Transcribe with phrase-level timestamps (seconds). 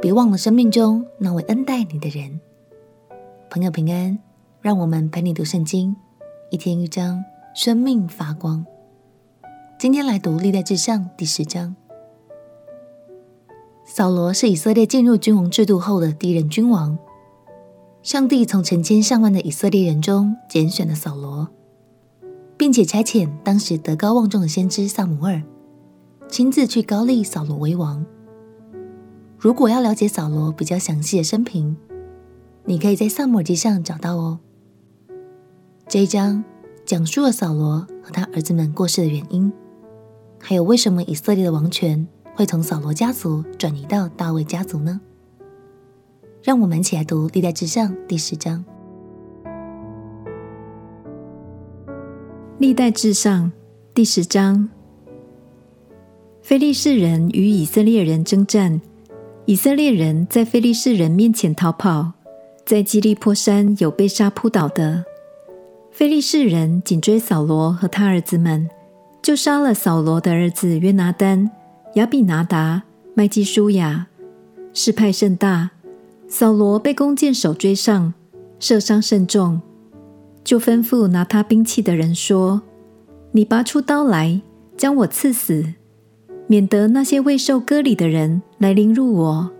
[0.00, 2.40] 别忘了生命中那位恩待你的人。
[3.50, 4.16] 朋友平安，
[4.60, 5.96] 让我们陪你读圣经，
[6.52, 8.64] 一天一章，生命发光。
[9.76, 11.74] 今天来读历代志上第十章。
[13.84, 16.96] 扫罗是以色列进入君王制度后的第一任君王。
[18.00, 21.48] 上帝从成千上万的以色列人中拣选了扫罗，
[22.56, 25.42] 并且差遣当时德高望重的先知撒母耳，
[26.28, 28.06] 亲自去高丽扫罗为王。
[29.40, 31.76] 如果要了解扫罗比较详细的生平，
[32.64, 34.40] 你可以在撒母耳记上找到哦。
[35.86, 36.42] 这一章
[36.84, 39.52] 讲述了扫罗和他儿子们过世的原因，
[40.40, 45.00] 还有为什么以色列的王权会从扫罗家族转移到大卫家族呢？
[46.42, 48.64] 让我们一起来读《历代志上》第十章。
[52.58, 53.46] 《历代志上》
[53.94, 54.68] 第十章，
[56.42, 58.80] 非利士人与以色列人征战，
[59.48, 62.12] 以色列人在非利士人面前逃跑，
[62.66, 65.02] 在基利波山有被杀扑倒的。
[65.90, 68.68] 非利士人紧追扫罗和他儿子们，
[69.22, 71.50] 就杀了扫罗的儿子约拿单、
[71.94, 72.82] 亚比拿达、
[73.14, 74.08] 麦基舒亚，
[74.74, 75.70] 势派甚大。
[76.28, 78.12] 扫罗被弓箭手追上，
[78.60, 79.62] 射伤甚重，
[80.44, 82.60] 就吩咐拿他兵器的人说
[83.32, 84.42] ：“你拔出刀来，
[84.76, 85.72] 将我刺死，
[86.48, 89.50] 免得那些未受割礼的人来凌辱我。”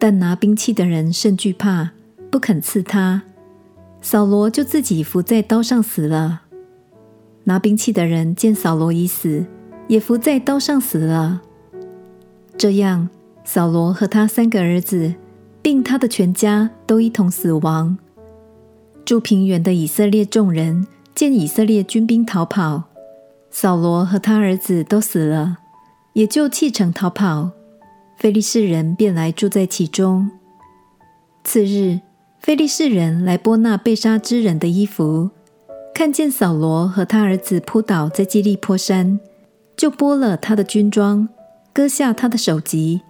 [0.00, 1.92] 但拿兵器的人甚惧怕，
[2.28, 3.22] 不肯刺他。
[4.02, 6.42] 扫罗就自己伏在刀上死了。
[7.44, 9.46] 拿兵器的人见扫罗已死，
[9.86, 11.42] 也伏在刀上死了。
[12.58, 13.08] 这样，
[13.44, 15.14] 扫罗和他三个儿子。
[15.62, 17.98] 并他的全家都一同死亡。
[19.04, 22.84] 住平原的以色列众人见以色列军兵逃跑，
[23.50, 25.58] 扫罗和他儿子都死了，
[26.12, 27.50] 也就弃城逃跑。
[28.16, 30.30] 菲利士人便来住在其中。
[31.42, 32.00] 次日，
[32.38, 35.30] 菲利士人来剥那被杀之人的衣服，
[35.94, 39.18] 看见扫罗和他儿子扑倒在基利波山，
[39.76, 41.28] 就剥了他的军装，
[41.72, 43.00] 割下他的首级。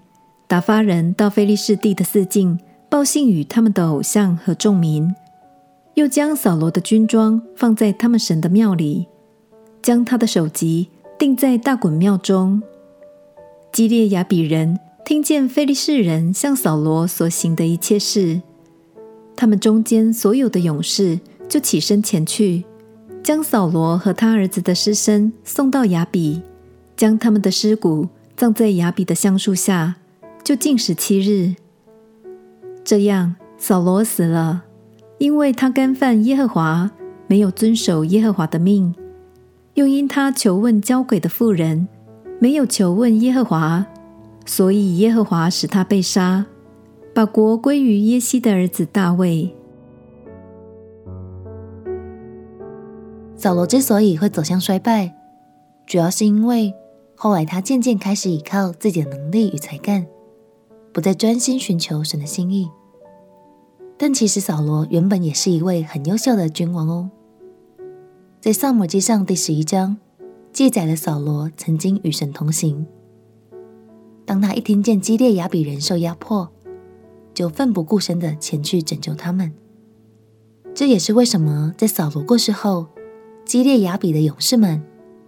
[0.47, 2.59] 打发人到菲利士地的四境
[2.89, 5.13] 报信与他们的偶像和众民，
[5.95, 9.09] 又将扫罗的军装放在他们神的庙里，
[9.83, 10.89] 将他的首级
[11.19, 12.63] 钉在大衮庙中。
[13.73, 18.41] 基列雅比人听见非利士人向扫罗所行的一切事，
[19.37, 22.65] 他们中间所有的勇士就起身前去，
[23.23, 26.43] 将扫罗和他儿子的尸身送到雅比，
[26.97, 29.97] 将他们的尸骨葬在雅比的橡树下。
[30.43, 31.55] 就禁食七日。
[32.83, 34.65] 这样，扫罗死了，
[35.19, 36.91] 因为他干犯耶和华，
[37.29, 38.95] 没有遵守耶和华的命；
[39.75, 41.87] 又因他求问交鬼的妇人，
[42.43, 43.87] 没有求问耶和华，
[44.47, 46.47] 所以耶和华使他被杀，
[47.15, 49.55] 把国归于耶西的儿子大卫。
[53.37, 55.15] 扫罗之所以会走向衰败，
[55.87, 56.75] 主要是因为
[57.15, 60.07] 后来他渐渐开始依靠自己的能力与才干。
[60.93, 62.69] 不再专心寻求神的心意，
[63.97, 67.11] 但其实扫罗原本也是一位很优秀的君王哦。
[68.41, 69.99] 在撒母记上第十一章
[70.53, 72.87] 记载了扫罗曾经与神同行。
[74.25, 76.51] 当他一听见基列雅比人受压迫，
[77.35, 79.53] 就奋不顾身的前去拯救他们。
[80.75, 82.87] 这也是为什么在扫罗过世后，
[83.45, 84.83] 基列雅比的勇士们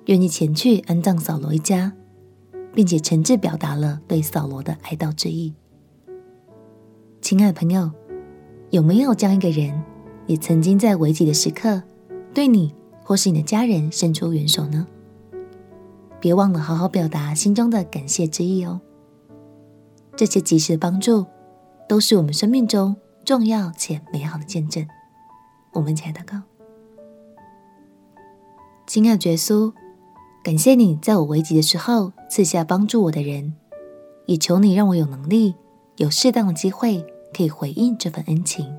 [0.06, 1.92] 愿意前去安葬扫罗一家。
[2.74, 5.52] 并且诚挚表达了对扫罗的哀悼之意。
[7.20, 7.90] 亲爱的朋友，
[8.70, 9.82] 有没有这样一个人，
[10.26, 11.82] 也曾经在危急的时刻
[12.32, 14.86] 对你或是你的家人伸出援手呢？
[16.22, 18.80] 别忘了好好表达心中的感谢之意哦。
[20.14, 21.26] 这些及时的帮助，
[21.88, 22.94] 都是我们生命中
[23.24, 24.86] 重要且美好的见证。
[25.72, 26.40] 我们一起来祷告，
[28.86, 29.72] 亲爱的耶稣。
[30.44, 33.54] 感谢你在我危急的时候赐下帮助我的人，
[34.26, 35.56] 也求你让我有能力、
[35.96, 37.04] 有适当的机会
[37.36, 38.72] 可以回应这份恩情。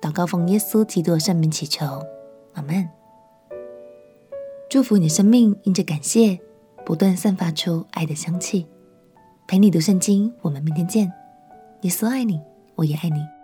[0.00, 1.84] 祷告奉耶稣基督的圣名祈求，
[2.54, 2.97] 阿门。
[4.68, 6.38] 祝福你的生命因着感谢
[6.84, 8.66] 不断散发出爱的香气。
[9.46, 11.10] 陪你读圣经，我们明天见。
[11.80, 12.38] 耶稣爱你，
[12.74, 13.37] 我也爱你。